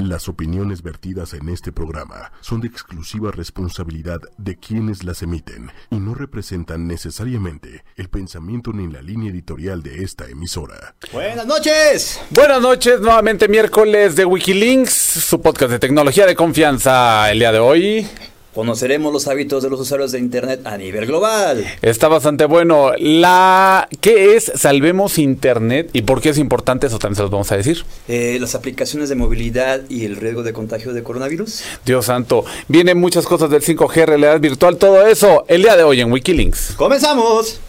[0.00, 5.96] Las opiniones vertidas en este programa son de exclusiva responsabilidad de quienes las emiten y
[5.96, 10.94] no representan necesariamente el pensamiento ni la línea editorial de esta emisora.
[11.12, 12.18] Buenas noches.
[12.30, 17.30] Buenas noches, nuevamente miércoles de Wikilinks, su podcast de tecnología de confianza.
[17.30, 18.08] El día de hoy
[18.54, 21.64] Conoceremos los hábitos de los usuarios de Internet a nivel global.
[21.82, 22.92] está bastante bueno.
[22.98, 26.88] La ¿Qué es Salvemos Internet y por qué es importante?
[26.88, 27.84] Eso también se los vamos a decir.
[28.08, 31.62] Eh, las aplicaciones de movilidad y el riesgo de contagio de coronavirus.
[31.86, 36.00] Dios santo, vienen muchas cosas del 5G, realidad virtual, todo eso el día de hoy
[36.00, 36.74] en Wikilinks.
[36.76, 37.60] ¡Comenzamos!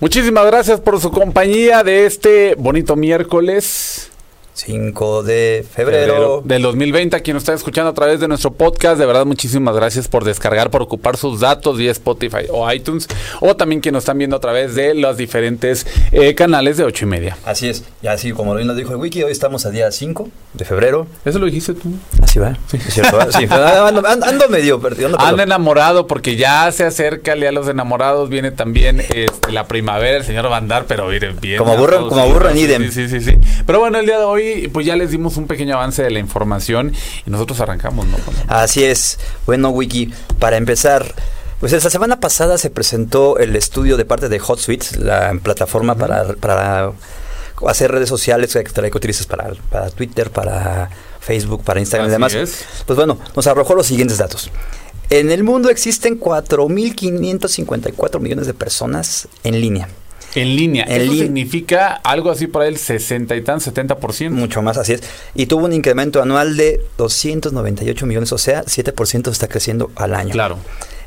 [0.00, 3.87] Muchísimas gracias por su compañía de este bonito miércoles.
[4.78, 6.42] 5 de febrero.
[6.44, 9.74] del 2020, a quien nos está escuchando a través de nuestro podcast, de verdad muchísimas
[9.74, 13.08] gracias por descargar, por ocupar sus datos vía Spotify o iTunes,
[13.40, 17.06] o también quienes nos están viendo a través de los diferentes eh, canales de ocho
[17.06, 17.38] y media.
[17.46, 20.28] Así es, y así como bien lo dijo el wiki, hoy estamos a día 5
[20.52, 21.06] de febrero.
[21.24, 21.90] ¿Eso lo dijiste tú?
[22.22, 23.32] Así va, sí, es cierto, ¿va?
[23.32, 25.18] sí, pero ando, medio perdido.
[25.18, 29.66] ando enamorado porque ya se acerca el día de los enamorados, viene también este, la
[29.66, 31.56] primavera, el señor Vandar, pero miren bien.
[31.56, 32.90] Como a burro- como burro en idem.
[32.90, 33.32] Sí, sí, sí.
[33.66, 36.18] Pero bueno, el día de hoy pues ya les dimos un pequeño avance de la
[36.18, 36.92] información
[37.24, 38.16] y nosotros arrancamos, ¿no?
[38.48, 39.18] Así es.
[39.46, 41.14] Bueno, Wiki, para empezar,
[41.60, 46.34] pues esta semana pasada se presentó el estudio de parte de HotSuite, la plataforma para,
[46.34, 46.92] para
[47.66, 52.14] hacer redes sociales que, que utilizas para, para Twitter, para Facebook, para Instagram y Así
[52.14, 52.34] demás.
[52.34, 52.64] es.
[52.86, 54.50] Pues bueno, nos arrojó los siguientes datos.
[55.10, 59.88] En el mundo existen 4.554 millones de personas en línea.
[60.34, 60.84] En línea.
[60.88, 64.30] En Eso significa algo así por ahí el 60 y tan, 70%.
[64.30, 65.02] Mucho más, así es.
[65.34, 70.30] Y tuvo un incremento anual de 298 millones, o sea, 7% está creciendo al año.
[70.30, 70.58] Claro.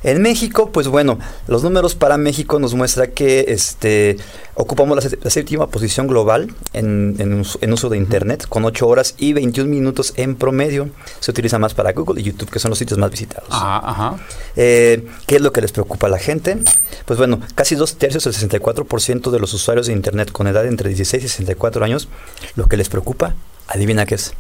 [0.04, 4.18] En México, pues bueno, los números para México nos muestra que este
[4.56, 8.66] ocupamos la, sé- la séptima posición global en, en us- en uso de Internet, con
[8.66, 10.90] 8 horas y 21 minutos en promedio.
[11.20, 13.48] Se utiliza más para Google y YouTube, que son los sitios más visitados.
[13.52, 14.16] Ajá, ajá.
[14.56, 16.58] Eh, ¿Qué es lo que les preocupa a la gente?
[17.06, 20.90] Pues bueno, casi dos tercios, el 64% de los usuarios de Internet con edad entre
[20.90, 22.08] 16 y 64 años,
[22.56, 23.36] lo que les preocupa,
[23.68, 24.34] adivina qué es,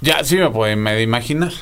[0.00, 1.52] Ya, sí me pueden me imaginar.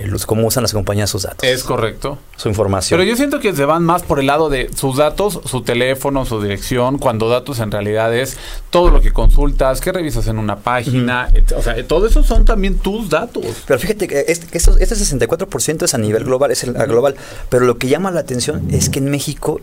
[0.00, 2.18] El us- cómo usan las compañías sus datos, Es correcto.
[2.36, 2.98] su información.
[2.98, 6.24] Pero yo siento que se van más por el lado de sus datos, su teléfono,
[6.26, 8.36] su dirección, cuando datos en realidad es
[8.70, 12.78] todo lo que consultas, que revisas en una página, o sea, todo eso son también
[12.78, 13.44] tus datos.
[13.66, 17.14] Pero fíjate que este, este 64% es a nivel global, es el, a global.
[17.48, 19.60] Pero lo que llama la atención es que en México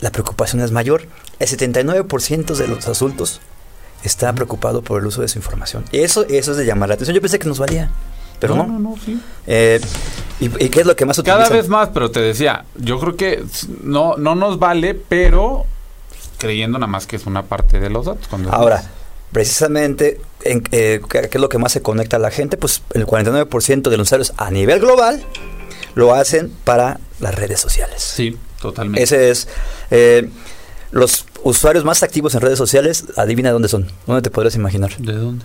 [0.00, 1.02] la preocupación es mayor.
[1.40, 3.40] El 79% de los adultos
[4.04, 5.84] está preocupado por el uso de su información.
[5.92, 7.14] Eso, eso es de llamar la atención.
[7.14, 7.90] Yo pensé que nos valía,
[8.40, 8.66] pero no.
[8.66, 9.20] no, no, sí.
[9.46, 9.80] Eh,
[10.40, 11.56] ¿y, y qué es lo que más Cada utilizan?
[11.58, 13.44] vez más, pero te decía, yo creo que
[13.82, 15.64] no, no nos vale, pero
[16.38, 18.28] creyendo nada más que es una parte de los datos.
[18.28, 18.82] cuando Ahora,
[19.32, 22.56] precisamente, en, eh, ¿qué qué es lo que más se conecta a la gente?
[22.56, 25.22] Pues el 49% de los usuarios a nivel global
[25.94, 28.02] lo hacen para las redes sociales.
[28.02, 29.02] Sí, totalmente.
[29.02, 29.48] Ese es.
[29.90, 30.28] eh,
[30.90, 33.90] los usuarios más activos en redes sociales, adivina dónde son.
[34.06, 34.96] ¿Dónde te podrías imaginar?
[34.96, 35.44] ¿De dónde?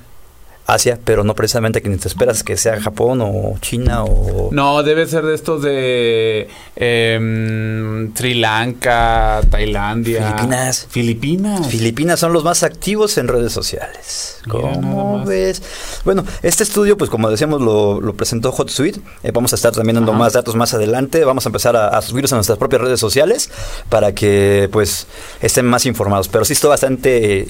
[0.66, 4.50] Asia, pero no precisamente que ni te esperas que sea Japón o China o.
[4.52, 6.48] No, debe ser de estos de
[6.78, 10.32] em, Sri Lanka, Tailandia.
[10.32, 10.88] Filipinas.
[10.90, 11.68] Filipinas.
[11.68, 14.40] Filipinas son los más activos en redes sociales.
[14.50, 15.62] ¿Cómo ves?
[16.06, 19.02] Bueno, este estudio, pues como decíamos, lo, lo presentó HotSuite.
[19.24, 20.20] Eh, vamos a estar también dando Ajá.
[20.20, 21.26] más datos más adelante.
[21.26, 23.50] Vamos a empezar a, a subirlos a nuestras propias redes sociales
[23.90, 25.08] para que, pues,
[25.42, 26.30] estén más informados.
[26.30, 27.48] Pero sí está bastante eh,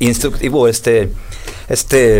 [0.00, 1.10] instructivo este,
[1.68, 2.18] este,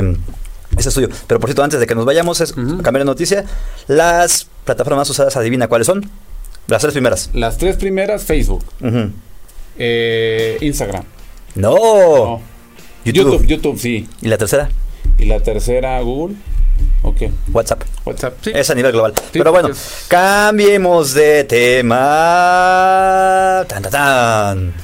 [0.76, 1.08] este estudio.
[1.26, 2.82] Pero por cierto, antes de que nos vayamos, es Ujú.
[2.82, 3.44] cambiar de noticia.
[3.88, 6.08] Las plataformas usadas, adivina cuáles son.
[6.66, 7.30] Las tres primeras.
[7.34, 8.64] Las tres primeras, Facebook,
[9.78, 11.04] eh, Instagram.
[11.54, 11.74] No.
[11.74, 12.40] No.
[13.04, 13.32] YouTube.
[13.32, 14.08] YouTube, YouTube, sí.
[14.22, 14.70] Y la tercera,
[15.18, 16.36] Y la tercera, Google.
[17.02, 17.22] Ok.
[17.52, 17.82] WhatsApp.
[18.06, 18.50] WhatsApp, sí.
[18.54, 19.12] Es a nivel global.
[19.16, 19.68] Sí, Pero bueno,
[20.08, 22.04] cambiemos de tema.
[23.68, 24.74] Tan, tan, tan.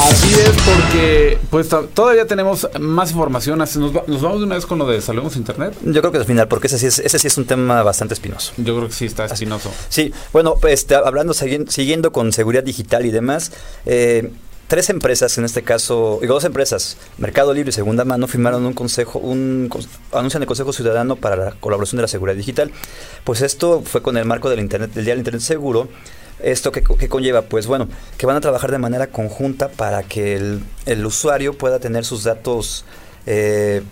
[0.00, 3.60] Así es, porque pues to- todavía tenemos más información.
[3.60, 5.74] Así Nos, va- nos vamos de una vez con lo de Salvemos Internet.
[5.84, 8.14] Yo creo que al final, porque ese sí es, ese sí es un tema bastante
[8.14, 8.52] espinoso.
[8.56, 9.70] Yo creo que sí está espinoso.
[9.88, 13.52] Sí, bueno, pues hablando, siguiendo con seguridad digital y demás,
[13.86, 14.30] eh,
[14.68, 18.74] tres empresas, en este caso, digo, dos empresas, Mercado Libre y Segunda Mano, firmaron un
[18.74, 19.68] consejo, un
[20.12, 22.70] anuncian el Consejo Ciudadano para la colaboración de la seguridad digital.
[23.24, 25.88] Pues esto fue con el marco del Internet, del Día del Internet Seguro.
[26.40, 27.42] ¿Esto qué, conlleva?
[27.42, 31.80] Pues bueno, que van a trabajar de manera conjunta para que el, el usuario pueda
[31.80, 32.84] tener sus datos
[33.26, 33.82] eh,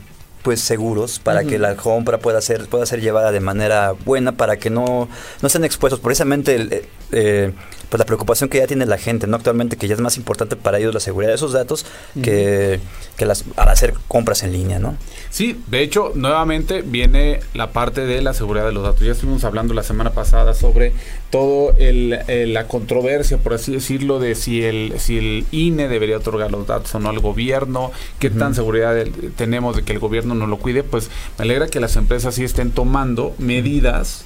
[0.46, 4.58] pues seguros para que la compra pueda ser pueda ser llevada de manera buena para
[4.58, 5.08] que no
[5.42, 7.52] no estén expuestos precisamente el, eh,
[7.88, 9.36] pues la preocupación que ya tiene la gente, ¿no?
[9.36, 11.86] Actualmente que ya es más importante para ellos la seguridad de esos datos
[12.20, 12.80] que,
[13.18, 14.96] las, al hacer compras en línea, ¿no?
[15.30, 19.02] Sí, de hecho, nuevamente viene la parte de la seguridad de los datos.
[19.02, 20.94] Ya estuvimos hablando la semana pasada sobre
[21.30, 22.18] todo el,
[22.52, 26.94] la controversia, por así decirlo, de si el, si el INE debería otorgar los datos
[26.94, 28.96] o no al gobierno, qué tan seguridad
[29.36, 32.44] tenemos de que el gobierno no lo cuide, pues me alegra que las empresas sí
[32.44, 34.24] estén tomando medidas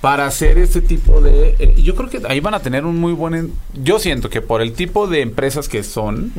[0.00, 1.54] para hacer este tipo de...
[1.60, 3.52] Eh, yo creo que ahí van a tener un muy buen...
[3.72, 6.32] Yo siento que por el tipo de empresas que son,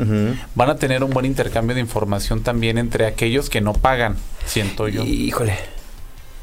[0.54, 4.89] van a tener un buen intercambio de información también entre aquellos que no pagan, siento
[4.89, 5.04] yo.
[5.04, 5.57] Híjole.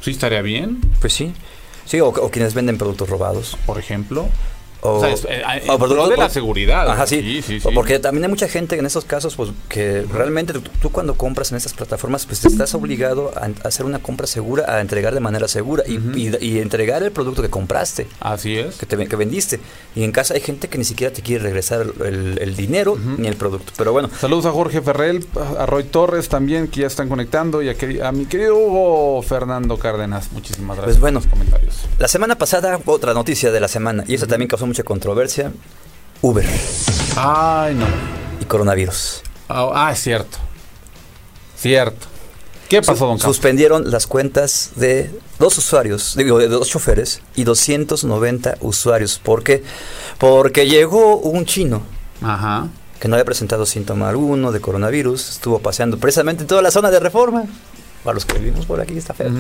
[0.01, 0.81] Sí, estaría bien.
[1.01, 1.33] Pues sí.
[1.85, 3.59] Sí, o, o quienes venden productos robados.
[3.67, 4.27] Por ejemplo.
[4.83, 5.65] O, sea, eh,
[6.11, 6.91] de la seguridad.
[6.91, 7.43] Ajá, sí.
[7.75, 11.59] Porque también hay mucha gente en esos casos, pues, que realmente tú, cuando compras en
[11.59, 15.85] estas plataformas, pues estás obligado a, hacer una compra segura, a entregar de manera segura
[15.87, 18.07] y, entregar el producto que compraste.
[18.21, 18.77] Así es.
[18.77, 19.61] Que, te, que vendiste.
[19.95, 23.37] Y en casa hay gente que ni siquiera te quiere regresar el, dinero ni el
[23.37, 23.73] producto.
[23.77, 24.11] Pero bueno.
[24.19, 25.27] Saludos a Jorge Ferrell,
[25.59, 29.79] a Roy Torres también, que ya están conectando, y a, a mi querido Hugo Fernando
[29.79, 30.33] Cárdenas.
[30.33, 31.75] Muchísimas gracias pues bueno, por los comentarios.
[31.99, 35.53] La semana pasada, otra noticia de la semana, y esa también causó mucha controversia,
[36.23, 36.47] Uber.
[37.17, 37.87] Ay, no.
[38.41, 39.23] Y coronavirus.
[39.49, 40.39] Ah, es cierto.
[41.57, 42.07] Cierto.
[42.69, 48.59] ¿Qué pasó, don Suspendieron las cuentas de dos usuarios, digo, de dos choferes y 290
[48.61, 49.19] usuarios.
[49.19, 49.65] ¿Por qué?
[50.19, 51.83] Porque llegó un chino.
[52.23, 52.69] Ajá.
[53.01, 55.31] Que no había presentado síntoma alguno de coronavirus.
[55.31, 57.45] Estuvo paseando precisamente en toda la zona de reforma.
[58.05, 59.33] Para los que vivimos por aquí está feo.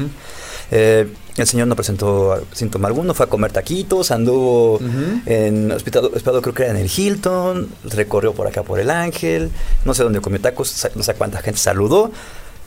[0.72, 1.08] Eh,
[1.40, 4.80] el señor no presentó síntoma alguno, fue a comer taquitos, anduvo
[5.26, 9.50] en hospital, creo que era en el Hilton, recorrió por acá por el Ángel,
[9.84, 12.10] no sé dónde comió tacos, no sé cuánta gente saludó,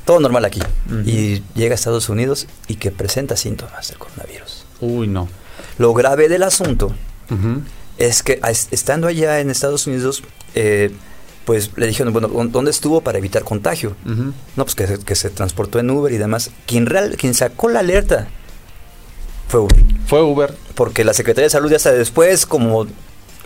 [0.05, 0.61] todo normal aquí.
[1.05, 4.65] Y llega a Estados Unidos y que presenta síntomas del coronavirus.
[4.81, 5.27] Uy, no.
[5.77, 6.93] Lo grave del asunto
[7.97, 8.39] es que
[8.71, 10.23] estando allá en Estados Unidos,
[10.55, 10.91] eh,
[11.45, 13.95] pues le dijeron, bueno, ¿dónde estuvo para evitar contagio?
[14.55, 16.51] No, pues que, se transportó en Uber y demás.
[16.65, 18.27] Quien, real, quien sacó la alerta
[19.48, 19.84] fue Uber.
[20.07, 20.56] Fue Uber.
[20.75, 22.88] Porque la Secretaría de Salud ya hasta después, como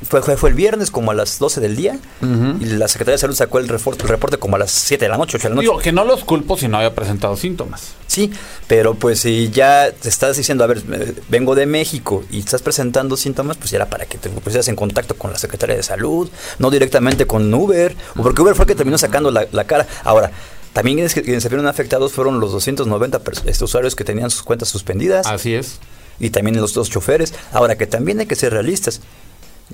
[0.04, 3.36] fue, fue, el viernes como a las 12 del día y la Secretaría de Salud
[3.36, 5.56] sacó el reporte, el reporte como a las 7 de la noche, 8 de la
[5.56, 5.68] noche.
[5.68, 7.96] Digo, que no los culpo si no había presentado síntomas.
[8.06, 8.32] Sí,
[8.68, 10.84] pero pues si ya te estás diciendo, a ver,
[11.30, 14.76] vengo de México y estás presentando síntomas, pues ya era para que te pusieras en
[14.76, 16.30] contacto con la Secretaría de Salud,
[16.60, 19.88] no directamente con Uber, o porque Uber fue el que terminó sacando la, cara.
[20.04, 20.32] Ahora,
[20.78, 25.26] también quienes se vieron afectados fueron los 290 este, usuarios que tenían sus cuentas suspendidas.
[25.26, 25.80] Así es.
[26.20, 27.34] Y también los dos choferes.
[27.52, 29.02] Ahora que también hay que ser realistas.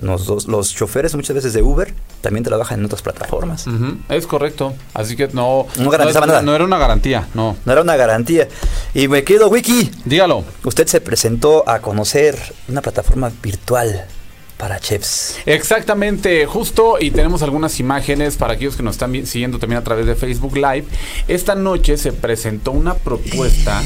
[0.00, 1.92] Los, los choferes muchas veces de Uber
[2.22, 3.66] también trabajan en otras plataformas.
[4.08, 4.72] Es correcto.
[4.94, 6.40] Así que no, no garantizaba nada.
[6.40, 7.54] No era una garantía, no.
[7.66, 8.48] No era una garantía.
[8.94, 9.90] Y me quedo, Wiki.
[10.06, 10.42] Dígalo.
[10.64, 14.06] Usted se presentó a conocer una plataforma virtual
[14.56, 15.38] para chefs.
[15.46, 20.06] Exactamente, justo y tenemos algunas imágenes para aquellos que nos están siguiendo también a través
[20.06, 20.84] de Facebook Live.
[21.28, 23.82] Esta noche se presentó una propuesta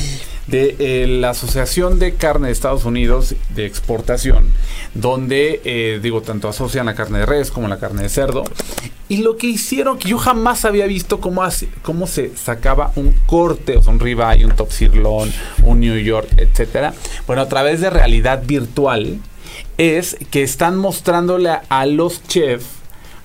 [0.48, 4.46] de eh, la Asociación de Carne de Estados Unidos de Exportación,
[4.94, 8.44] donde, eh, digo, tanto asocian la carne de res como la carne de cerdo.
[9.10, 11.42] Y lo que hicieron, que yo jamás había visto cómo,
[11.82, 15.32] cómo se sacaba un corte, o sea, un ribeye, un top sirloin,
[15.62, 16.94] un New York, etcétera.
[17.26, 19.18] Bueno, a través de realidad virtual,
[19.76, 22.66] es que están mostrándole a los chefs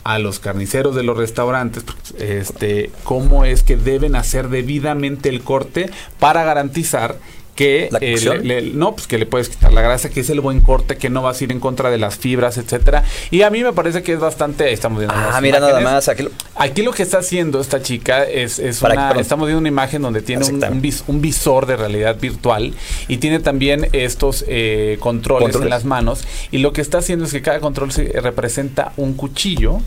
[0.04, 1.86] a los carniceros de los restaurantes
[2.20, 5.90] este cómo es que deben hacer debidamente el corte
[6.20, 7.18] para garantizar
[7.56, 10.98] que eh, no pues que le puedes quitar la grasa que es el buen corte
[10.98, 13.04] que no vas a ir en contra de las fibras etcétera.
[13.32, 16.82] Y a mí me parece que es bastante estamos viendo ah mira nada más aquí
[16.82, 21.22] lo, que está haciendo esta chica es, una, estamos viendo una imagen donde tiene un,
[21.22, 22.74] visor de realidad virtual
[23.08, 27.32] y tiene también estos eh, controles, en las manos y lo que está haciendo es
[27.32, 29.80] que cada control se representa un cuchillo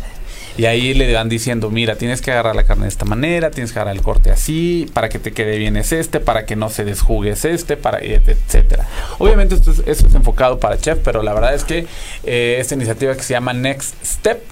[0.57, 3.73] y ahí le van diciendo, mira, tienes que agarrar la carne de esta manera, tienes
[3.73, 6.71] que agarrar el corte así, para que te quede bien es este, para que no
[6.71, 8.89] se desjugue es este, para etcétera.
[9.19, 11.87] Obviamente esto es, enfocado para chef, pero la verdad es que
[12.25, 14.43] eh, esta iniciativa que se llama Next Step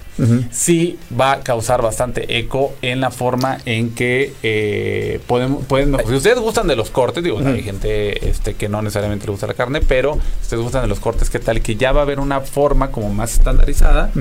[0.51, 6.13] sí va a causar bastante eco en la forma en que eh, pueden, pueden si
[6.13, 9.55] ustedes gustan de los cortes, digo, hay gente este, que no necesariamente le gusta la
[9.55, 11.61] carne, pero si ustedes gustan de los cortes, ¿qué tal?
[11.61, 14.11] Que ya va a haber una forma como más estandarizada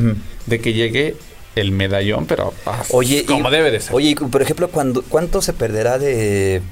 [0.46, 1.16] de que llegue
[1.56, 3.94] el medallón, pero ah, Oye, como y- debe de ser.
[3.94, 6.62] Oye, y, por ejemplo, cuando, ¿cuánto se perderá de...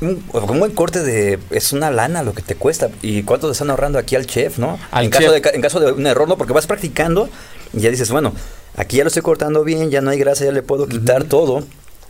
[0.00, 1.38] Un, un buen corte de...
[1.50, 2.90] Es una lana lo que te cuesta.
[3.00, 4.78] ¿Y cuánto te están ahorrando aquí al chef, no?
[4.90, 6.36] Al en, caso de, en caso de un error, ¿no?
[6.36, 7.28] Porque vas practicando
[7.72, 8.32] y ya dices, bueno,
[8.76, 11.62] aquí ya lo estoy cortando bien, ya no hay grasa, ya le puedo quitar todo.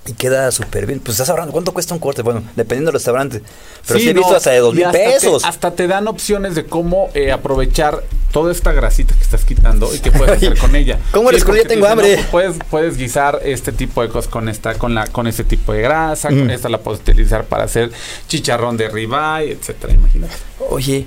[0.07, 1.01] Y queda súper bien.
[1.01, 1.53] Pues estás ahorrando.
[1.53, 2.21] ¿Cuánto cuesta un corte?
[2.23, 3.43] Bueno, dependiendo del restaurante.
[3.87, 5.45] Pero sí, he no, visto hasta de dos mil hasta te- pesos.
[5.45, 10.01] hasta te dan opciones de cómo eh, aprovechar toda esta grasita que estás quitando y
[10.01, 10.99] qué puedes hacer con ella.
[11.13, 11.45] ¿Cómo eres?
[11.47, 12.17] Ya te tengo dicen, hambre.
[12.19, 15.73] no, puedes, puedes guisar este tipo de cosas con esta, con la, con este tipo
[15.73, 16.39] de grasa, Mm.
[16.41, 17.91] con esta la puedes utilizar para hacer
[18.29, 20.35] chicharrón de ribeye, etcétera, imagínate.
[20.69, 21.07] Oye,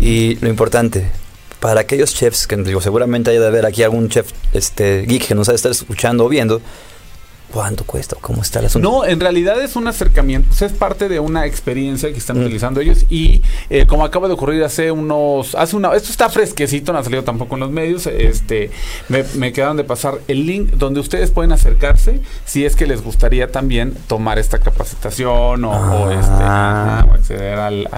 [0.00, 1.10] y lo importante,
[1.60, 5.34] para aquellos chefs que digo, seguramente hay de haber aquí algún chef este geek que
[5.34, 6.60] nos ha de estar escuchando o viendo,
[7.52, 8.16] ¿cuánto cuesta?
[8.20, 8.88] ¿Cómo está el asunto?
[8.90, 12.42] No, en realidad es un acercamiento, sea, es parte de una experiencia que están Mm.
[12.44, 16.92] utilizando ellos y eh, como acaba de ocurrir hace unos, hace una, esto está fresquecito,
[16.92, 18.70] no ha salido tampoco en los medios, este,
[19.08, 23.02] me, me quedaron de pasar el link donde ustedes pueden acercarse si es que les
[23.02, 27.06] gustaría también tomar esta capacitación o, o, este, Ah.
[27.10, 27.88] o acceder al,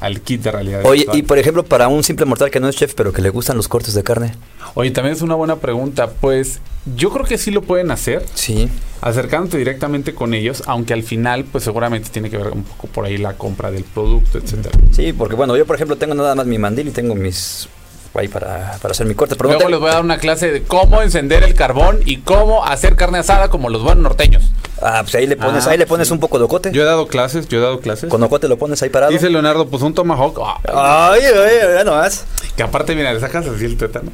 [0.00, 0.80] al kit de realidad.
[0.84, 1.18] Oye, virtual.
[1.18, 3.56] y por ejemplo, para un simple mortal que no es chef, pero que le gustan
[3.56, 4.34] los cortes de carne.
[4.74, 6.60] Oye, también es una buena pregunta, pues
[6.96, 8.24] yo creo que sí lo pueden hacer.
[8.34, 8.68] Sí.
[9.00, 13.04] Acercándote directamente con ellos, aunque al final, pues seguramente tiene que ver un poco por
[13.04, 14.78] ahí la compra del producto, etcétera.
[14.92, 17.68] Sí, porque bueno, yo por ejemplo tengo nada más mi mandil y tengo mis
[18.14, 19.36] ahí para, para hacer mi corte.
[19.36, 22.00] Pero no Luego te- les voy a dar una clase de cómo encender el carbón
[22.04, 24.42] y cómo hacer carne asada como los buenos norteños.
[24.82, 26.14] Ah, pues ahí le pones, Ah, ahí le pones sí.
[26.14, 26.72] un poco de ocote.
[26.72, 28.10] Yo he dado clases, yo he dado clases.
[28.10, 29.12] Con ocote lo pones ahí parado.
[29.12, 30.36] Dice Leonardo, pues un tomahawk,
[30.66, 32.24] ah, Ay, ay, ya nomás.
[32.56, 34.10] que aparte, mira, le sacas así el tuétano.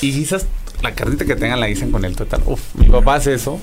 [0.00, 0.46] Y quizás
[0.82, 2.44] la carnita que tengan la guisen con el tuétano.
[2.46, 3.58] Uf, mi papá hace eso.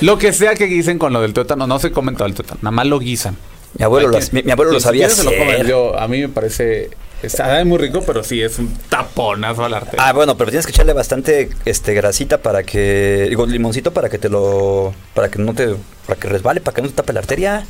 [0.00, 2.58] Lo que sea que guisen con lo del tuétano, no se comen todo el tuétano,
[2.62, 3.36] nada más lo guisan.
[3.78, 5.54] Mi abuelo, lo, mi, mi abuelo lo sabía quieres se lo comen.
[5.54, 5.66] hacer.
[5.66, 6.90] Yo, a mí me parece.
[7.22, 9.96] Está muy rico, pero sí es un taponazo al arte.
[9.98, 14.18] Ah, bueno, pero tienes que echarle bastante este grasita para que digo limoncito para que
[14.18, 15.76] te lo para que no te
[16.06, 17.66] para que resbale, para que no te tape la arteria.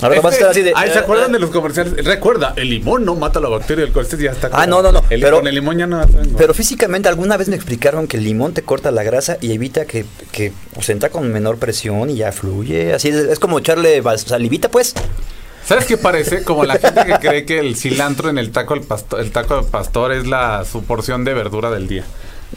[0.00, 2.04] Ahora vas a estar así de Ay, ¿se acuerdan de los comerciales?
[2.04, 4.50] Recuerda, el limón no mata la bacteria del colesterol, ya está.
[4.52, 6.04] Ah, no, no, no, El, pero- con el limón ya no.
[6.36, 9.84] Pero físicamente alguna vez me explicaron que el limón te corta la grasa y evita
[9.86, 12.92] que, que pues, entra con menor presión y ya fluye.
[12.92, 14.94] Así es, es como echarle salivita, pues.
[15.66, 16.42] ¿Sabes qué parece?
[16.44, 19.56] Como la gente que cree que el cilantro en el taco del pastor, el taco
[19.56, 22.04] del pastor es la su porción de verdura del día.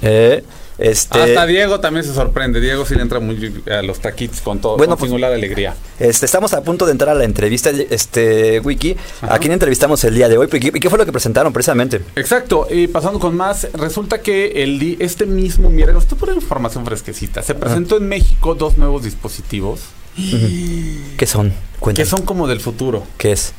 [0.02, 0.44] Eh,
[0.78, 2.60] este, Hasta Diego también se sorprende.
[2.62, 5.76] Diego sí le entra muy a los taquitos con todo, Bueno, con pues- singular alegría.
[6.00, 8.96] este, estamos a punto de entrar a la entrevista, este, Wiki.
[9.22, 9.36] Ajá.
[9.36, 10.48] ¿A quién entrevistamos el día de hoy?
[10.52, 12.02] ¿Y qué, y qué fue lo que presentaron precisamente?
[12.16, 17.42] Exacto, y pasando con más, resulta que el este mismo miércoles, esto por información fresquecita,
[17.42, 19.80] se presentó en México dos nuevos dispositivos
[20.16, 21.50] ¿Qué son?
[21.52, 22.06] que Cuéntame.
[22.08, 23.54] son como del futuro, ¿Qué es?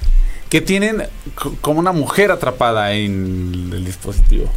[0.48, 4.48] que tienen co- como una mujer atrapada en el dispositivo.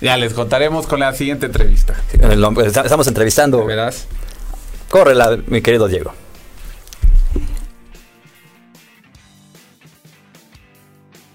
[0.00, 1.94] Ya les contaremos con la siguiente entrevista.
[2.20, 3.64] El nombre- Estamos entrevistando.
[3.64, 4.06] Verás.
[4.90, 6.12] Córrela, mi querido Diego.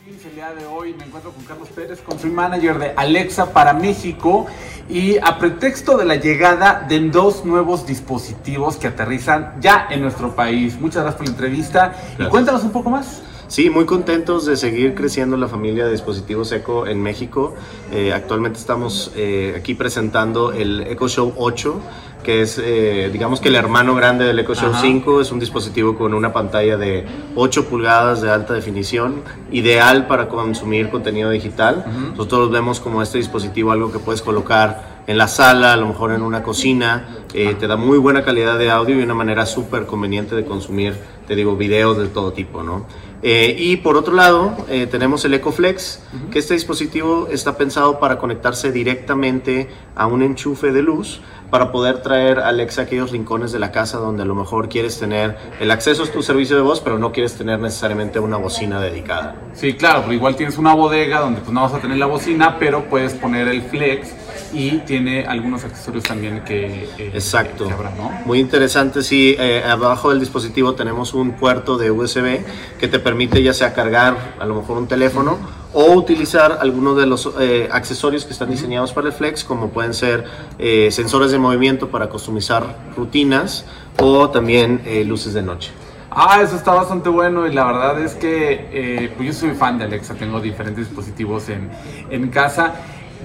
[0.06, 4.46] El día de hoy me encuentro con Carlos Pérez, country manager de Alexa para México
[4.89, 10.36] y a pretexto de la llegada de dos nuevos dispositivos que aterrizan ya en nuestro
[10.36, 10.80] país.
[10.80, 13.22] Muchas gracias por la entrevista y cuéntanos un poco más.
[13.51, 17.53] Sí, muy contentos de seguir creciendo la familia de dispositivos Eco en México.
[17.91, 21.81] Eh, actualmente estamos eh, aquí presentando el Eco Show 8,
[22.24, 24.79] que es, eh, digamos que el hermano grande del Eco Show Ajá.
[24.79, 25.20] 5.
[25.20, 27.05] Es un dispositivo con una pantalla de
[27.36, 31.84] 8 pulgadas de alta definición, ideal para consumir contenido digital.
[32.12, 36.13] Nosotros vemos como este dispositivo algo que puedes colocar en la sala, a lo mejor
[36.13, 37.18] en una cocina.
[37.34, 40.96] Eh, te da muy buena calidad de audio y una manera súper conveniente de consumir,
[41.27, 42.86] te digo, videos de todo tipo, ¿no?
[43.24, 46.01] Eh, y por otro lado, eh, tenemos el EcoFlex,
[46.32, 52.01] que este dispositivo está pensado para conectarse directamente a un enchufe de luz para poder
[52.01, 55.70] traer Alexa a aquellos rincones de la casa donde a lo mejor quieres tener el
[55.70, 59.36] acceso a tu servicio de voz, pero no quieres tener necesariamente una bocina dedicada.
[59.53, 62.58] Sí, claro, pero igual tienes una bodega donde pues no vas a tener la bocina,
[62.58, 64.13] pero puedes poner el flex
[64.53, 67.67] y tiene algunos accesorios también que, eh, Exacto.
[67.67, 68.10] que habrá, ¿no?
[68.25, 69.36] Muy interesante, sí.
[69.38, 72.46] eh, abajo del dispositivo tenemos un puerto de USB
[72.79, 75.38] que te permite ya sea cargar a lo mejor un teléfono
[75.74, 79.94] o utilizar algunos de los eh, accesorios que están diseñados para el Flex, como pueden
[79.94, 80.25] ser
[80.60, 83.66] eh, sensores de movimiento para customizar rutinas
[84.00, 85.72] o también eh, luces de noche.
[86.10, 89.86] Ah, eso está bastante bueno y la verdad es que pues yo soy fan de
[89.86, 91.70] Alexa, tengo diferentes dispositivos en,
[92.10, 92.74] en casa.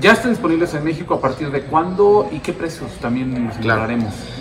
[0.01, 3.87] ¿Ya están disponibles en México a partir de cuándo y qué precios también nos Claro.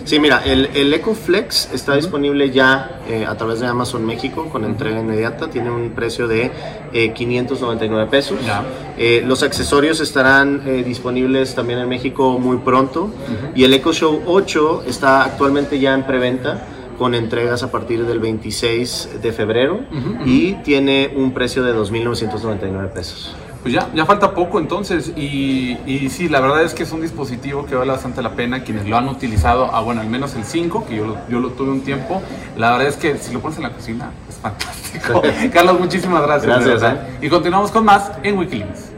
[0.03, 4.49] Sí, mira, el, el Echo Flex está disponible ya eh, a través de Amazon México
[4.51, 5.49] con entrega inmediata.
[5.49, 6.51] Tiene un precio de
[6.93, 8.37] eh, 599 pesos.
[8.45, 8.63] Ya.
[8.97, 13.09] Eh, los accesorios estarán eh, disponibles también en México muy pronto.
[13.55, 16.65] Y el Echo Show 8 está actualmente ya en preventa
[16.97, 19.81] con entregas a partir del 26 de febrero
[20.25, 23.35] y tiene un precio de 2.999 pesos.
[23.65, 27.01] Pues ya, ya falta poco entonces y, y sí, la verdad es que es un
[27.01, 30.43] dispositivo que vale bastante la pena quienes lo han utilizado, ah, bueno, al menos el
[30.43, 32.21] 5, que yo lo, yo lo tuve un tiempo,
[32.57, 35.19] la verdad es que si lo pones en la cocina es fantástico.
[35.51, 36.45] Carlos, muchísimas gracias.
[36.45, 37.07] Gracias, verdad.
[37.23, 38.91] Y continuamos con más en Wikileaks.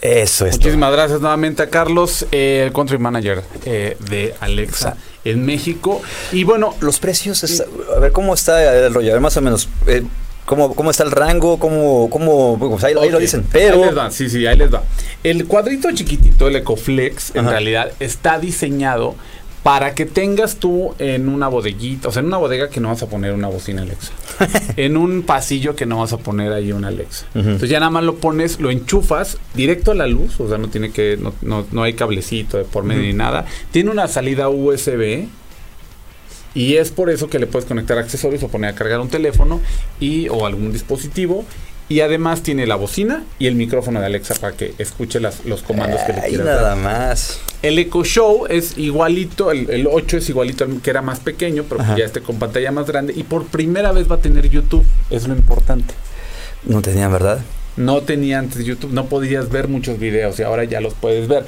[0.00, 0.52] Eso es.
[0.52, 0.58] todo.
[0.60, 6.00] Muchísimas gracias nuevamente a Carlos, eh, el country manager eh, de Alexa en México.
[6.32, 7.64] Y bueno, Los precios, es-
[7.96, 9.68] a ver cómo está el rollo, a ver más o menos.
[9.88, 10.04] eh,
[10.50, 11.60] ¿Cómo, ¿Cómo está el rango?
[11.60, 13.84] ¿Cómo, cómo, pues ahí, ahí lo dicen, Ahí pero...
[13.84, 14.82] les va, sí, sí, ahí les va.
[15.22, 19.14] El cuadrito chiquitito, el Ecoflex, en realidad está diseñado
[19.62, 23.00] para que tengas tú en una bodeguita, o sea, en una bodega que no vas
[23.00, 24.10] a poner una bocina Alexa.
[24.76, 27.26] en un pasillo que no vas a poner ahí una Alexa.
[27.36, 30.66] Entonces ya nada más lo pones, lo enchufas directo a la luz, o sea, no
[30.66, 33.46] tiene que, no, no, no hay cablecito de por medio ni nada.
[33.70, 35.28] Tiene una salida USB.
[36.54, 39.60] Y es por eso que le puedes conectar accesorios o poner a cargar un teléfono
[40.00, 41.44] y o algún dispositivo.
[41.88, 45.62] Y además tiene la bocina y el micrófono de Alexa para que escuche las, los
[45.62, 46.76] comandos que le quieras nada dar.
[46.76, 47.40] más.
[47.62, 51.64] El Echo Show es igualito, el, el 8 es igualito al que era más pequeño,
[51.68, 51.96] pero Ajá.
[51.96, 53.12] ya este con pantalla más grande.
[53.16, 55.92] Y por primera vez va a tener YouTube, es lo importante.
[56.64, 57.40] No tenían, ¿verdad?
[57.76, 61.44] No tenía antes YouTube, no podías ver muchos videos y ahora ya los puedes ver.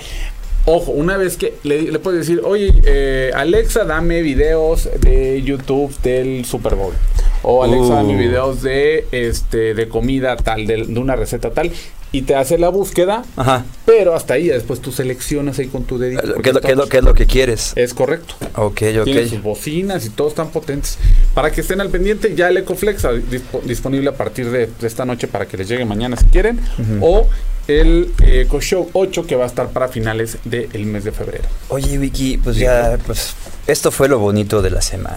[0.65, 5.93] Ojo, una vez que le, le puedes decir, oye, eh, Alexa, dame videos de YouTube
[6.03, 6.95] del Super Bowl.
[7.43, 7.97] O Alexa, Uh.
[7.97, 11.73] dame videos de, este, de comida tal, de, de una receta tal.
[12.15, 13.65] Y te hace la búsqueda, Ajá.
[13.87, 16.35] pero hasta ahí, ya después tú seleccionas ahí con tu dedito.
[16.43, 17.73] ¿Qué es, lo, qué es lo- qué es lo que quieres?
[17.75, 18.35] Es correcto.
[18.57, 19.43] Ok, Tiene sus ok.
[19.45, 20.99] bocinas y todos están potentes.
[21.33, 25.07] Para que estén al pendiente, ya el Ecoflex dispo- disponible a partir de, de esta
[25.07, 26.61] noche para que les llegue mañana si quieren.
[27.01, 27.29] O
[27.67, 31.45] el eh, Eco Show 8 que va a estar para finales del mes de febrero.
[31.71, 33.33] Oye, Vicky, pues ya, pues
[33.67, 35.17] esto fue lo bonito de la semana.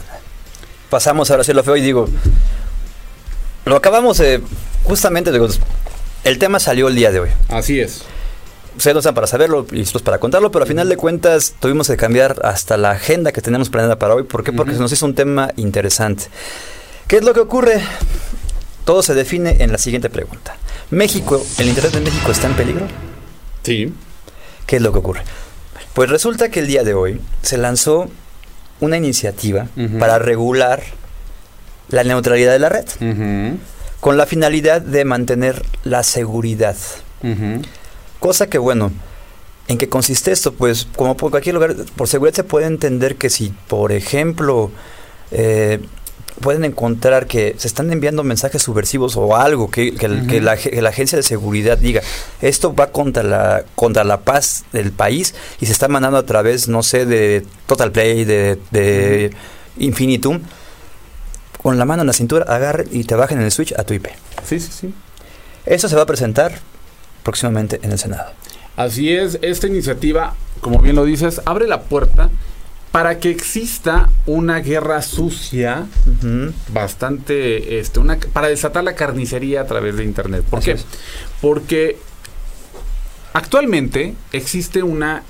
[0.89, 2.07] Pasamos ahora a hacer lo feo y digo,
[3.65, 4.41] lo acabamos de,
[4.83, 5.47] justamente, digo,
[6.25, 7.29] el tema salió el día de hoy.
[7.47, 8.01] Así es.
[8.75, 11.87] Ustedes no están para saberlo y nosotros para contarlo, pero a final de cuentas tuvimos
[11.87, 14.23] que cambiar hasta la agenda que teníamos planeada para hoy.
[14.23, 14.51] ¿Por qué?
[14.51, 16.25] Porque se nos hizo un tema interesante.
[17.07, 17.81] ¿Qué es lo que ocurre?
[18.83, 20.57] Todo se define en la siguiente pregunta.
[20.89, 22.85] ¿México, el Internet de México está en peligro?
[23.63, 23.93] Sí.
[24.65, 25.21] ¿Qué es lo que ocurre?
[25.93, 28.09] Pues resulta que el día de hoy se lanzó
[28.81, 29.67] una iniciativa
[29.99, 30.83] para regular
[31.87, 32.85] la neutralidad de la red,
[34.05, 36.75] con la finalidad de mantener la seguridad.
[38.19, 38.91] Cosa que, bueno,
[39.67, 40.53] ¿en qué consiste esto?
[40.53, 44.69] Pues como por cualquier lugar, por seguridad se puede entender que si, por ejemplo,
[45.31, 45.79] eh,
[46.39, 50.89] pueden encontrar que se están enviando mensajes subversivos o algo que, que la, que la
[50.89, 52.03] agencia de seguridad diga,
[52.43, 56.67] esto va contra la, contra la paz del país y se está mandando a través,
[56.67, 59.31] no sé, de Total Play, de, de
[59.79, 60.41] Infinitum,
[61.65, 63.95] con la mano en la cintura, agarren y te bajen en el switch a tu
[63.95, 64.05] IP.
[64.47, 64.93] Sí, sí, sí.
[65.65, 66.59] Eso se va a presentar
[67.23, 68.33] próximamente en el Senado.
[68.77, 72.29] Así es, esta iniciativa, como bien lo dices, abre la puerta
[72.91, 75.87] para que exista una guerra sucia
[76.71, 80.43] bastante este una para desatar la carnicería a través de internet.
[80.47, 80.71] ¿Por Así qué?
[80.73, 80.85] es.
[81.41, 81.97] Porque
[83.33, 85.23] actualmente existe una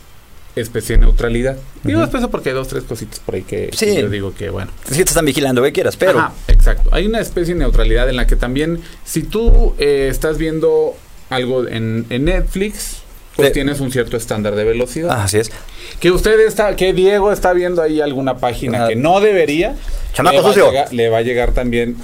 [0.55, 1.57] especie de neutralidad.
[1.83, 2.05] Digo Ujú.
[2.05, 3.95] especie porque hay dos tres cositas por ahí que, que Sí.
[3.99, 4.71] yo digo que bueno.
[4.87, 6.19] Que te están vigilando, que quieras, pero.
[6.19, 6.89] Ajá, exacto.
[6.93, 10.95] Hay una especie de neutralidad en la que también si tú eh, estás viendo
[11.29, 12.97] algo en, en Netflix
[13.35, 13.53] pues Sí.
[13.55, 15.09] tienes un cierto estándar de velocidad.
[15.11, 15.51] Ah, así es.
[15.99, 18.87] Que usted está, que Diego está viendo ahí alguna página Ah.
[18.87, 19.75] que no debería.
[20.13, 20.69] Chamaco le va a sucio.
[20.71, 21.97] llegar- le va a llegar también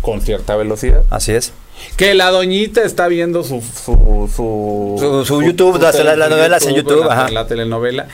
[0.00, 1.02] con cierta velocidad.
[1.10, 1.52] Así es.
[1.96, 6.74] Que la doñita está viendo su su, su, Su- su YouTube, las- su novelas en
[6.74, 7.28] YouTube, la, ajá.
[7.30, 8.06] la telenovela.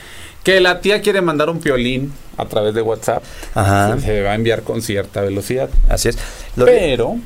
[0.44, 3.22] Que la tía quiere mandar un piolín a través de WhatsApp.
[3.54, 3.96] Ajá.
[3.98, 5.70] Se, se va a enviar con cierta velocidad.
[5.88, 6.18] Así es.
[6.56, 7.16] Lo que- Pero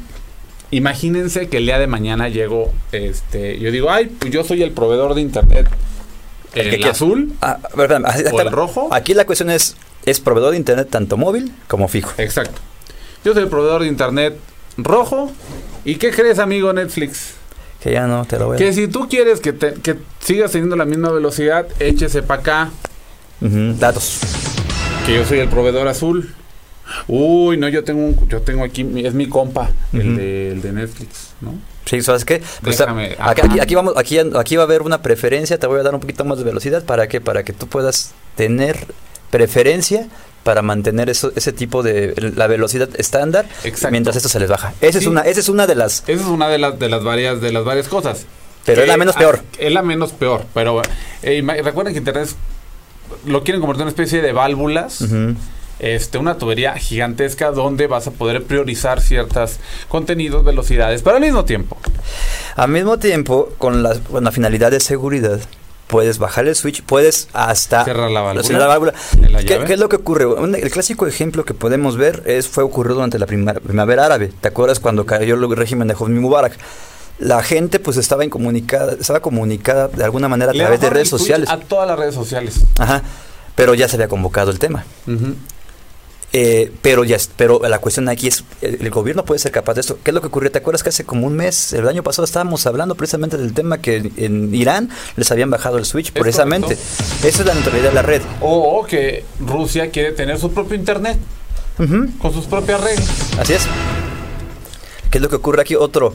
[0.70, 4.72] imagínense que el día de mañana llego, este, yo digo, ay, pues yo soy el
[4.72, 5.66] proveedor de internet.
[6.54, 6.92] El El, que quiera.
[6.92, 8.88] azul, Ah, ¿O el rojo?
[8.92, 12.12] Aquí la cuestión es: es proveedor de internet tanto móvil como fijo.
[12.18, 12.60] exacto.
[13.24, 14.36] Yo soy el proveedor de internet
[14.76, 15.30] rojo.
[15.86, 17.34] ¿Y qué crees, amigo Netflix?
[17.80, 18.58] Que ya no te lo voy a.
[18.58, 22.70] Que si tú quieres que, te- que sigas teniendo la misma velocidad, échese para acá.
[23.40, 24.20] Datos.
[25.06, 26.34] Que yo soy el proveedor azul.
[27.06, 30.72] Uy, no, yo tengo un- yo tengo aquí, es mi compa, el, de, el de
[30.72, 31.54] Netflix, ¿no?
[31.84, 32.42] Sí, ¿sabes qué?
[32.62, 35.78] Pues, Déjame, aquí, aquí- aquí vamos, aquí, aquí va a haber una preferencia, te voy
[35.78, 36.84] a dar un poquito más de velocidad.
[36.84, 37.20] ¿Para qué?
[37.20, 38.76] Para que tú puedas tener
[39.30, 40.08] preferencia
[40.46, 43.90] para mantener eso, ese tipo de la velocidad estándar Exacto.
[43.90, 44.72] mientras esto se les baja.
[44.80, 47.02] Esa es una esa es una de las Esa es una de las de las
[47.02, 48.26] varias de las varias cosas.
[48.64, 49.40] Pero es la Que, menos ah, peor.
[49.58, 50.82] Es la menos peor, pero
[51.22, 52.36] eh, recuerden que internet es-
[53.28, 55.04] lo quieren convertir en una especie de válvulas.
[55.78, 59.56] Este, una tubería gigantesca donde vas a poder priorizar ciertos
[59.88, 61.76] contenidos, velocidades, pero al mismo tiempo.
[62.54, 65.38] Al mismo tiempo, con la, con la finalidad de seguridad,
[65.86, 68.42] puedes bajar el switch, puedes hasta Cerrar la válvula.
[68.46, 68.94] cerrar la válvula.
[69.20, 70.26] En la ¿Qué, es lo que ocurre?
[70.26, 74.32] Un- el clásico ejemplo que podemos ver es fue ocurrido durante la primera- primavera árabe.
[74.40, 76.58] ¿Te acuerdas cuando cayó el régimen de Hosni Mubarak?
[77.18, 81.08] La gente pues estaba incomunicada, estaba comunicada de alguna manera a Le través de redes
[81.08, 81.48] sociales.
[81.48, 82.60] A todas las redes sociales.
[82.78, 83.02] Ajá.
[83.54, 84.84] Pero ya se había convocado el tema.
[85.06, 85.34] Ujú.
[86.38, 89.80] Eh, pero ya pero la cuestión aquí es el, el gobierno puede ser capaz de
[89.80, 89.98] esto.
[90.04, 90.52] ¿Qué es lo que ocurrió?
[90.52, 93.78] ¿Te acuerdas que hace como un mes, el año pasado estábamos hablando precisamente del tema
[93.78, 96.74] que en, Irán les habían bajado el switch precisamente?
[96.74, 98.20] Esa es la neutralidad de la red.
[98.42, 101.16] O que Rusia quiere tener su propio internet
[102.20, 103.08] con sus propias reglas.
[103.38, 103.66] Así es.
[105.10, 105.74] ¿Qué es lo que ocurre aquí?
[105.74, 106.14] Otro.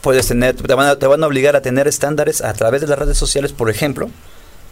[0.00, 2.86] Puedes tener, te van, a, te van a obligar a tener estándares a través de
[2.86, 4.10] las redes sociales, por ejemplo,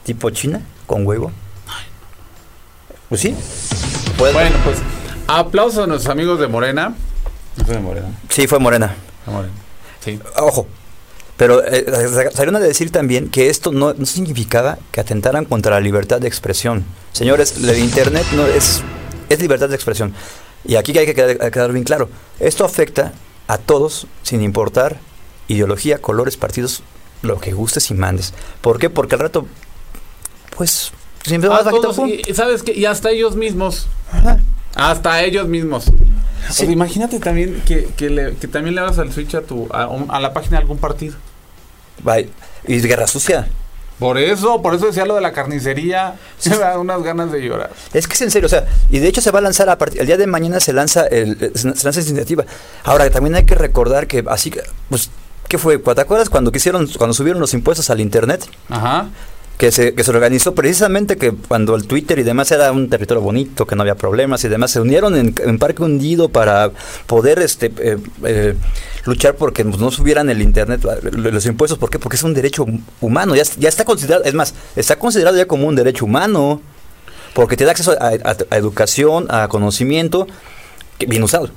[0.04, 1.32] tipo China, con huevo.
[3.08, 3.34] Pues sí.
[4.16, 4.78] Puedes- Bueno, pues
[5.26, 6.94] aplausos a nuestros amigos de Morena.
[7.56, 8.08] No soy de Morena.
[8.28, 8.94] Sí, fue Morena.
[9.26, 9.52] Morena.
[10.04, 10.18] Sí.
[10.38, 10.66] Ojo.
[11.36, 11.84] Pero eh,
[12.32, 16.28] salieron a decir también que esto no, no significaba que atentaran contra la libertad de
[16.28, 16.84] expresión.
[17.12, 18.82] Señores, el Internet no es,
[19.28, 20.14] es libertad de expresión.
[20.64, 22.08] Y aquí hay que quedar, hay que quedar bien claro.
[22.38, 23.12] Esto afecta
[23.48, 24.98] a todos sin importar
[25.48, 26.82] ideología, colores, partidos,
[27.22, 28.34] lo que gustes y mandes.
[28.60, 28.88] ¿Por qué?
[28.90, 29.46] Porque al rato,
[30.56, 30.92] pues,
[31.24, 32.08] siempre A vas bajito, todos, pum.
[32.08, 33.86] y, sabes que y hasta ellos mismos.
[34.74, 35.84] Hasta ellos mismos.
[35.84, 35.92] Sí.
[36.48, 39.68] O sea, imagínate también que, que, le- que también le hagas al switch a tu
[39.72, 41.14] a, la página de algún partido.
[42.02, 42.28] Bye.
[42.66, 43.46] Y guerra sucia.
[43.98, 46.14] Por eso, por eso decía lo de la carnicería.
[46.50, 47.70] Me da unas ganas de llorar.
[47.92, 49.78] Es que es en serio, o sea, y de hecho se va a lanzar a
[49.78, 52.44] partir, el día de mañana se lanza el, eh, se lanza esa iniciativa.
[52.82, 54.52] Ahora también hay que recordar que así
[54.88, 55.10] pues,
[55.46, 55.78] ¿qué fue?
[55.78, 58.44] ¿Te acuerdas cuando quisieron, cuando subieron los impuestos al internet?
[58.68, 59.06] Ajá.
[59.58, 63.22] Que se, que se organizó precisamente que cuando el Twitter y demás era un territorio
[63.22, 66.72] bonito, que no había problemas y demás, se unieron en, Parque Hundido para
[67.06, 68.56] poder este eh, eh,
[69.04, 71.78] luchar porque no subieran el internet, los impuestos.
[71.78, 72.00] ¿Por qué?
[72.00, 72.66] Porque es un derecho
[73.00, 76.60] humano, ya, ya está considerado, es más, está considerado ya como un derecho humano,
[77.34, 78.12] porque te da acceso a,
[78.56, 80.26] educación, a conocimiento,
[80.98, 81.50] que bien usado.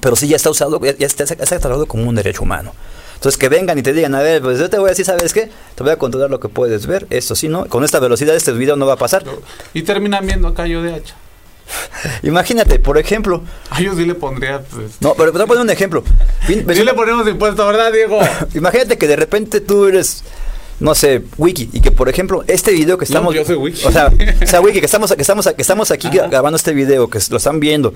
[0.00, 2.72] Pero sí ya está usado, ya, ya está, está catalogado como un derecho humano.
[3.20, 5.34] Entonces que vengan y te digan, a ver, pues yo te voy a decir, ¿sabes
[5.34, 5.50] qué?
[5.74, 7.66] Te voy a controlar lo que puedes ver, esto sí, ¿no?
[7.66, 9.22] Con esta velocidad este video no va a pasar.
[9.74, 11.14] Y terminan viendo a Cayo de Hacha.
[12.22, 14.62] Imagínate, por ejemplo, A ellos sí le pondría.
[14.62, 16.02] Pues, no, pero te voy a poner un ejemplo.
[16.46, 18.20] Sí le ponemos impuesto, ¿verdad, Diego?
[18.54, 20.24] Imagínate que de repente tú eres,
[20.80, 23.34] no sé, Wiki, y que por ejemplo, este video que estamos.
[23.34, 23.84] yo soy Wiki.
[23.86, 24.10] O sea,
[24.42, 26.26] o sea, Wiki, que estamos, que estamos, que estamos aquí Ajá.
[26.28, 27.92] grabando este video, que lo están viendo.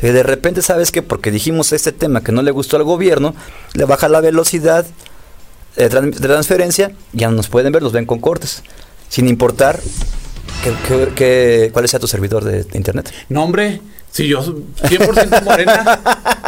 [0.00, 3.34] Que de repente sabes que porque dijimos este tema que no le gustó al gobierno,
[3.74, 4.84] le baja la velocidad
[5.76, 8.62] de, tran- de transferencia, ya no nos pueden ver, los ven con cortes.
[9.08, 9.80] Sin importar
[10.62, 13.12] que, que- que- cuál sea tu servidor de, de internet.
[13.28, 13.80] No, hombre.
[14.10, 16.00] Si yo soy 100% morena,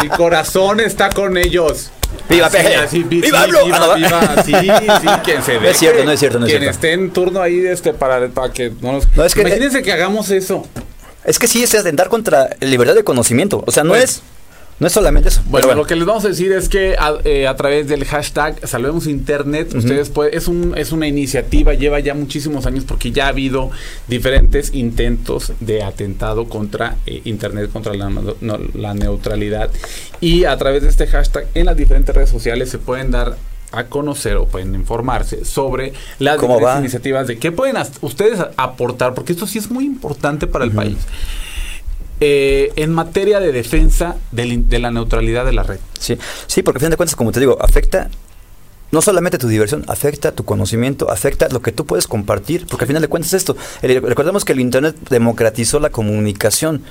[0.03, 1.91] mi corazón está con ellos.
[2.29, 3.65] ¡Viva así, vi- ¡Viva sí, AMLO!
[3.67, 5.71] viva, Ah, no, viva, sí, sí, quien se No deje.
[5.71, 6.75] es cierto, no es cierto, no es Quien cierto.
[6.77, 9.17] esté en turno ahí este, para, para que no nos...
[9.17, 10.67] No, es que- Imagínense que hagamos eso.
[11.25, 13.63] Es que sí es atentar contra la libertad de conocimiento.
[13.67, 14.05] O sea, no Bueno.
[14.05, 14.23] es
[14.79, 15.41] no es solamente eso.
[15.47, 18.59] Bueno, lo que les vamos a decir es que a, eh, a través del hashtag
[18.67, 23.25] Salvemos Internet, ustedes pueden, es, un, es una iniciativa, lleva ya muchísimos años porque ya
[23.27, 23.71] ha habido
[24.07, 29.71] diferentes intentos de atentado contra eh, Internet, contra la, no- no- la neutralidad.
[30.21, 33.37] Y a través de este hashtag en las diferentes redes sociales se pueden dar
[33.73, 36.81] a conocer o pueden informarse sobre las ¿Cómo diferentes va?
[36.81, 40.97] iniciativas de qué pueden ustedes aportar, porque esto sí es muy importante para el país.
[42.21, 45.79] Eh, en materia de defensa del de la neutralidad de la red.
[45.99, 48.09] Sí, sí, porque a fin de cuentas, como te digo, afecta
[48.93, 52.87] no solamente tu diversión, afecta tu conocimiento, afecta lo que tú puedes compartir, porque al
[52.87, 56.83] final de cuentas esto, el- recordemos que el Internet democratizó la comunicación,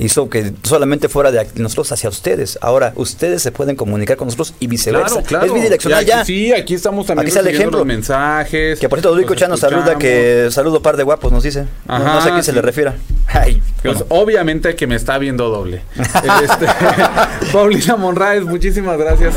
[0.00, 4.54] hizo que solamente fuera de nosotros hacia ustedes, ahora ustedes se pueden comunicar con nosotros
[4.58, 6.24] y viceversa, es bidireccional ya.
[6.24, 7.78] Sí, aquí estamos también Aquí está el ejemplo.
[7.78, 8.78] los mensajes.
[8.80, 11.66] Que por cierto, Luis los Cochano saluda que saludo par de guapos, nos dice.
[11.86, 12.94] No- sé a quién se le refiera.
[13.28, 14.06] Ay, Pues bueno.
[14.08, 15.82] obviamente que me está viendo doble.
[16.42, 16.66] Este,
[17.52, 19.34] Paulina Monraes, muchísimas gracias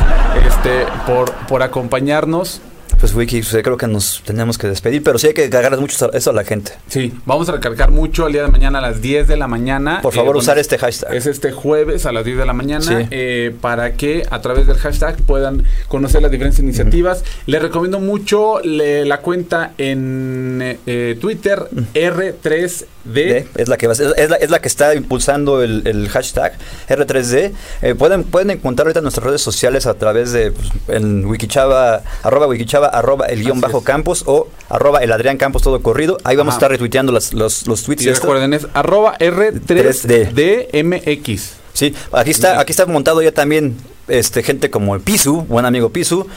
[0.47, 2.62] este, por, por acompañarnos
[3.03, 6.13] pues Wiki, pues, creo que nos tenemos que despedir, pero sí hay que cargarles mucho
[6.13, 6.71] eso a la gente.
[6.87, 9.99] Sí, vamos a recargar mucho el día de mañana a las 10 de la mañana.
[10.01, 11.13] Por favor, eh, usar este hashtag.
[11.13, 14.77] Es este jueves a las 10 de la mañana eh, para que a través del
[14.77, 17.23] hashtag puedan conocer las diferentes iniciativas.
[17.23, 17.51] Uh.
[17.51, 21.67] Les recomiendo mucho la cuenta en eh, Twitter.
[21.93, 26.09] R3 de, es la que va, es, la, es la que está impulsando el, el
[26.09, 26.53] hashtag
[26.89, 27.51] R3D.
[27.81, 32.47] Eh, pueden, pueden encontrar ahorita nuestras redes sociales a través de pues, en wikichava, arroba
[32.47, 36.17] wikichava, arroba el guion bajo campos o arroba el Adrián Campos todo corrido.
[36.23, 38.03] Ahí vamos a estar retuiteando las, los, los tweets.
[38.03, 41.41] Y, recuerden, es arroba R3DMX.
[41.73, 45.89] Sí, aquí está, aquí está montado ya también este gente como el Pisu, buen amigo
[45.89, 46.27] Pisu,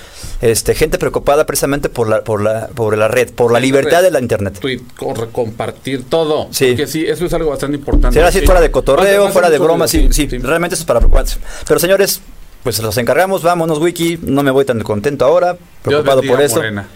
[0.41, 4.11] este gente preocupada precisamente por la por la por la red, por la libertad de
[4.11, 4.59] la internet.
[4.61, 6.49] Tweet, corre, compartir todo.
[6.53, 6.69] Sí.
[6.69, 8.13] Porque sí, eso es algo bastante importante.
[8.15, 8.47] Si era así Sí.
[8.47, 11.39] fuera de cotorreo, más fuera de broma, sí, sí, realmente eso es para preocuparse.
[11.67, 12.21] Pero señores,
[12.63, 16.57] pues los encargamos, vámonos Wiki, no me voy tan contento ahora, preocupado por eso.
[16.57, 16.87] Morena.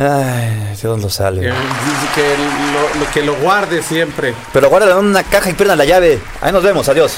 [0.00, 2.22] Ay, Dios lo Eh, dice que
[2.72, 4.32] lo, lo- que lo guarde siempre.
[4.52, 6.20] Pero guárdalo en una caja y pierdan la llave.
[6.40, 7.14] Ahí nos vemos, adiós.